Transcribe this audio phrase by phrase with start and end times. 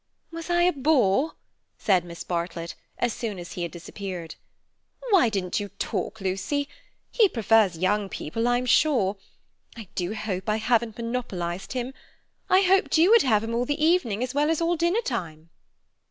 [0.31, 1.33] "Was I a bore?"
[1.77, 4.33] said Miss Bartlett, as soon as he had disappeared.
[5.11, 6.67] "Why didn't you talk, Lucy?
[7.11, 9.17] He prefers young people, I'm sure.
[9.77, 11.93] I do hope I haven't monopolized him.
[12.49, 15.51] I hoped you would have him all the evening, as well as all dinner time."